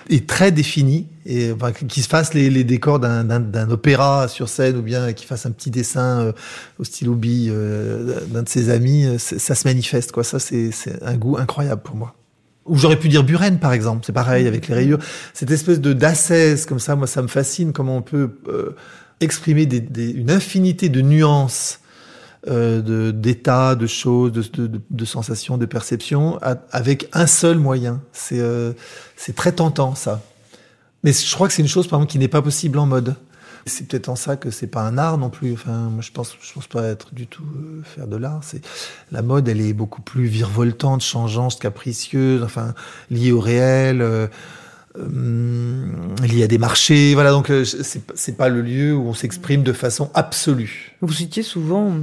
[0.08, 1.52] et très définie et
[1.88, 5.70] qui se fasse les, décors d'un opéra sur scène ou bien qui fasse un petit
[5.70, 6.32] dessin euh,
[6.78, 7.52] au stylo bille
[8.28, 10.24] d'un de ses amis, ça se manifeste quoi.
[10.24, 12.14] Ça c'est un goût incroyable pour moi.
[12.66, 14.98] Ou j'aurais pu dire Buren par exemple, c'est pareil avec les rayures.
[15.34, 18.30] Cette espèce de d'assaise comme ça, moi ça me fascine comment on peut
[19.20, 21.80] exprimer une infinité de nuances
[22.46, 26.38] euh, d'état, de, choses, de, de, de, sensations, de perceptions,
[26.70, 28.00] avec un seul moyen.
[28.12, 28.72] C'est euh,
[29.34, 30.22] très tentant ça.
[31.02, 33.16] Mais je crois que c'est une chose par exemple qui n'est pas possible en mode.
[33.66, 35.52] C'est peut-être en ça que c'est pas un art non plus.
[35.52, 38.40] Enfin, moi je pense, je pense pas être du tout euh, faire de l'art.
[38.42, 38.64] C'est
[39.10, 42.74] la mode, elle est beaucoup plus virevoltante, changeante, capricieuse, enfin
[43.10, 44.00] liée au réel.
[44.00, 44.28] Euh,
[46.22, 50.10] liée à des marchés, voilà donc c'est pas le lieu où on s'exprime de façon
[50.12, 50.96] absolue.
[51.02, 51.98] Vous citiez souvent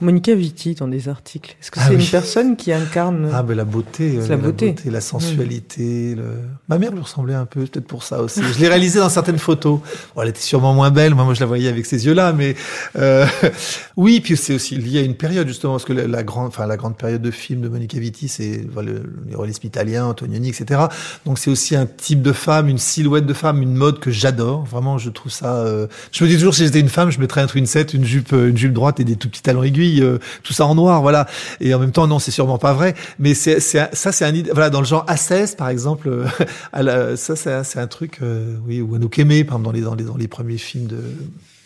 [0.00, 1.56] Monica Vitti dans des articles.
[1.60, 4.74] Est-ce que ah c'est une personne qui incarne ah, ben la beauté, la, beauté.
[4.86, 6.14] la sensualité.
[6.14, 6.24] Le...
[6.68, 8.40] Ma mère lui ressemblait un peu, peut-être pour ça aussi.
[8.42, 9.80] je l'ai réalisé dans certaines photos.
[10.14, 11.14] Bon, elle était sûrement moins belle.
[11.14, 12.56] Moi, moi, je la voyais avec ces yeux-là, mais
[12.96, 13.26] euh...
[13.96, 14.20] oui.
[14.20, 16.96] Puis c'est aussi lié à une période justement, parce que la, grande, enfin la grande
[16.96, 20.80] période de films de Monica Vitti, c'est voilà, le, réalisme italien, Antonioni, etc.
[21.26, 24.64] Donc c'est aussi un type de femme, une silhouette de femme, une mode que j'adore.
[24.64, 25.56] Vraiment, je trouve ça.
[25.56, 25.88] Euh...
[26.10, 28.32] Je me dis toujours, si j'étais une femme, je mettrais un twin set, une jupe,
[28.32, 31.26] une jupe droite et des tout petits talons aiguilles euh, tout ça en noir, voilà.
[31.60, 32.94] Et en même temps, non, c'est sûrement pas vrai.
[33.18, 37.78] Mais c'est, ça, c'est un, voilà, dans le genre A16, par exemple, euh, ça, c'est,
[37.78, 40.28] un truc, euh, oui, ou Anouk Aimé, par exemple, dans les, dans les, dans les
[40.28, 40.98] premiers films de,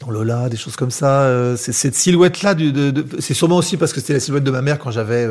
[0.01, 1.57] dans Lola, des choses comme ça.
[1.57, 2.55] c'est cette silhouette-là,
[3.19, 5.27] c'est sûrement aussi parce que c'était la silhouette de ma mère quand j'avais,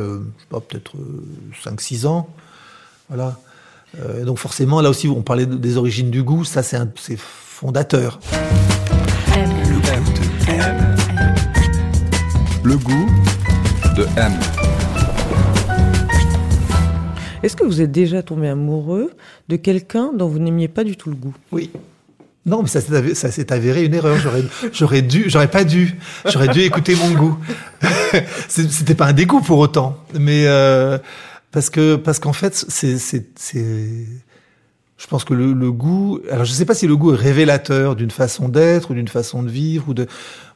[0.49, 0.93] pas, peut-être
[1.63, 2.29] 5-6 ans.
[3.09, 3.37] Voilà.
[4.23, 6.77] donc forcément, là aussi, on parlait des origines du goût, ça c'est
[7.17, 8.19] fondateur.
[12.65, 13.09] Le goût
[13.97, 14.31] de M.
[17.43, 19.11] Est-ce que vous êtes déjà tombé amoureux
[19.49, 21.33] de quelqu'un dont vous n'aimiez pas du tout le goût?
[21.51, 21.71] Oui.
[22.45, 24.17] Non, mais ça s'est avéré, une erreur.
[24.17, 25.97] J'aurais, j'aurais dû, j'aurais pas dû.
[26.25, 27.37] J'aurais dû écouter mon goût.
[28.47, 30.97] C'était pas un dégoût pour autant, mais euh,
[31.51, 33.25] parce que parce qu'en fait, c'est c'est
[34.97, 37.97] je pense que le, le, goût, alors je sais pas si le goût est révélateur
[37.97, 40.07] d'une façon d'être ou d'une façon de vivre ou de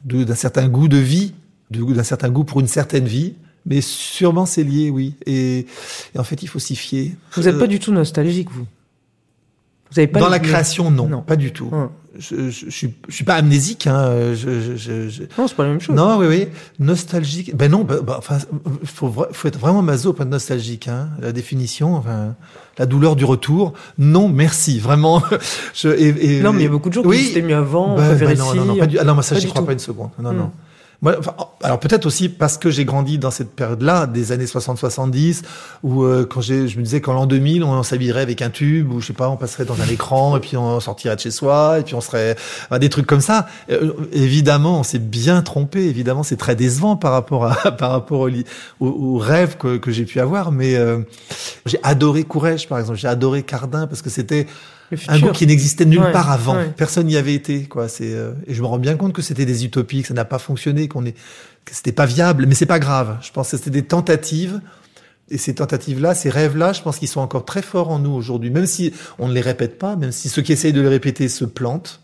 [0.04, 1.34] d'un certain goût de vie
[1.70, 3.34] d'un certain goût pour une certaine vie.
[3.66, 5.14] Mais sûrement c'est lié, oui.
[5.26, 5.66] Et,
[6.16, 7.12] en fait, il faut s'y fier.
[7.32, 8.66] Vous n'êtes pas du tout nostalgique, vous?
[9.90, 11.70] Vous avez pas Dans la création, non, pas du tout.
[11.72, 11.90] Hum.
[12.18, 13.86] Je, je, je, suis, pas amnésique.
[13.86, 14.34] Hein.
[14.34, 15.94] Je, je, Non, c'est pas la même chose.
[15.94, 16.48] Non, oui, oui.
[16.80, 17.54] Nostalgique.
[17.54, 17.84] Ben non.
[17.84, 18.38] Ben, ben, enfin,
[18.82, 20.88] faut, faut être vraiment maso, pas nostalgique.
[20.88, 21.10] Hein.
[21.20, 22.34] La définition, enfin,
[22.76, 23.72] la douleur du retour.
[23.98, 24.80] Non, merci.
[24.80, 25.22] Vraiment.
[25.74, 27.96] je, et, non, mais il y a beaucoup de gens qui oui, mieux avant.
[27.96, 28.98] Ben, ben non, non, non, pas du...
[28.98, 30.10] ah, non, moi ça, j'y crois pas une seconde.
[30.18, 30.50] Non, non.
[31.62, 35.42] Alors peut-être aussi parce que j'ai grandi dans cette période-là, des années 60-70,
[35.84, 39.00] où euh, quand je me disais qu'en l'an 2000, on s'habillerait avec un tube, ou
[39.00, 41.78] je sais pas, on passerait dans un écran, et puis on sortirait de chez soi,
[41.78, 42.34] et puis on serait
[42.80, 43.46] des trucs comme ça.
[43.70, 45.84] Euh, évidemment, on s'est bien trompé.
[45.84, 48.28] Évidemment, c'est très décevant par rapport à par rapport
[48.80, 50.50] au, au, rêve que, que j'ai pu avoir.
[50.50, 50.98] Mais euh,
[51.64, 52.98] j'ai adoré Courrèges, par exemple.
[52.98, 54.48] J'ai adoré Cardin parce que c'était
[55.08, 56.56] un goût qui n'existait nulle part avant.
[56.76, 57.88] Personne n'y avait été, quoi.
[57.88, 60.24] C'est euh, et je me rends bien compte que c'était des utopies, que ça n'a
[60.24, 61.12] pas fonctionné, qu'on est,
[61.64, 63.18] que c'était pas viable, mais c'est pas grave.
[63.20, 64.60] Je pense que c'était des tentatives.
[65.30, 68.48] Et ces tentatives-là, ces rêves-là, je pense qu'ils sont encore très forts en nous aujourd'hui,
[68.48, 71.28] même si on ne les répète pas, même si ceux qui essayent de les répéter
[71.28, 72.00] se plantent.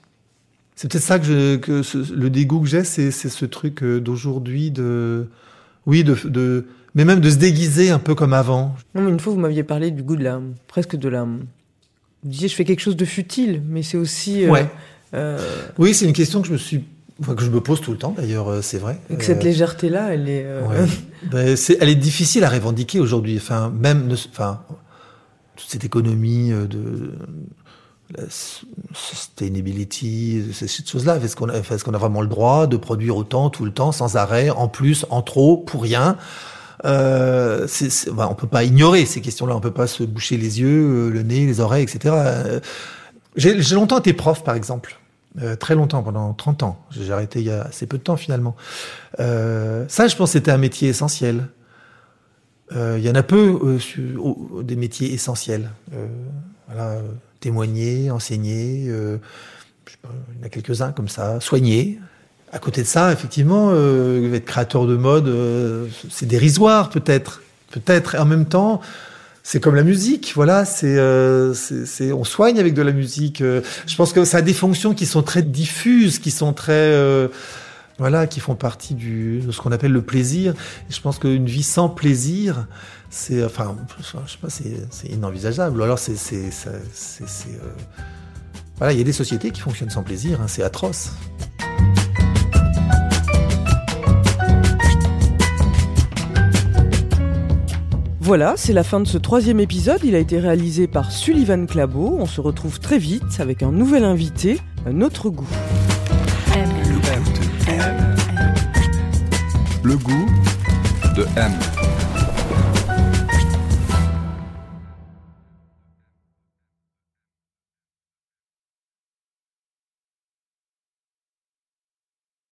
[0.77, 3.99] C'est peut-être ça que, je, que le dégoût que j'ai, c'est, c'est ce truc euh,
[3.99, 5.29] d'aujourd'hui, de,
[5.87, 8.75] oui, de, de, mais même de se déguiser un peu comme avant.
[8.95, 11.45] Non, mais une fois, vous m'aviez parlé du goût de l'âme, presque de l'âme
[12.25, 14.45] vous disiez, je fais quelque chose de futile, mais c'est aussi.
[14.45, 14.67] Euh, ouais.
[15.13, 15.39] Euh...
[15.79, 16.85] Oui, c'est une question que je me suis.
[17.37, 18.99] Que je me pose tout le temps d'ailleurs, euh, c'est vrai.
[19.09, 20.47] Et que cette euh, légèreté-là, elle est,
[21.31, 23.37] ben, c'est, elle est difficile à revendiquer aujourd'hui.
[23.37, 24.63] Enfin, même, enfin,
[25.55, 27.13] toute cette économie de
[28.17, 28.25] la
[28.95, 31.19] sustainability, ces choses-là.
[31.19, 33.93] Est-ce qu'on a, est-ce qu'on a vraiment le droit de produire autant tout le temps,
[33.93, 36.17] sans arrêt, en plus, en trop, pour rien
[36.85, 37.67] euh,
[38.13, 41.11] bah, on peut pas ignorer ces questions-là, on peut pas se boucher les yeux, euh,
[41.11, 42.15] le nez, les oreilles, etc.
[42.17, 42.61] Euh,
[43.37, 44.99] j'ai, longtemps été prof, par exemple.
[45.43, 46.85] Euh, très longtemps, pendant 30 ans.
[46.91, 48.55] J'ai arrêté il y a assez peu de temps finalement.
[49.19, 51.49] Ça, je pense, c'était un métier essentiel.
[52.73, 53.79] Il y en a peu
[54.63, 55.71] des métiers essentiels.
[56.69, 57.01] voilà,
[57.41, 58.85] témoigner, enseigner.
[58.85, 59.19] Il
[60.39, 61.99] y en a quelques-uns comme ça, soigner.
[62.55, 68.17] À côté de ça, effectivement, euh, être créateur de mode, euh, c'est dérisoire peut-être, peut-être.
[68.19, 68.81] En même temps,
[69.43, 70.65] c'est comme la musique, voilà.
[70.65, 70.97] C'est,
[71.55, 73.41] c'est, on soigne avec de la musique.
[73.41, 77.29] je pense que ça a des fonctions qui sont très diffuses, qui sont très
[77.99, 80.55] voilà, qui font partie de ce qu'on appelle le plaisir.
[80.89, 82.67] Je pense qu'une vie sans plaisir,
[83.11, 85.83] c'est, enfin, je sais pas, c'est inenvisageable.
[85.83, 86.79] Alors c'est, c'est, euh,
[88.79, 91.13] voilà, il y a des sociétés qui fonctionnent sans plaisir, hein, c'est atroce.
[98.25, 100.01] Voilà, c'est la fin de ce troisième épisode.
[100.03, 102.17] Il a été réalisé par Sullivan Clabot.
[102.19, 105.47] On se retrouve très vite avec un nouvel invité, un autre goût.
[109.83, 110.27] Le goût
[111.15, 111.53] de M.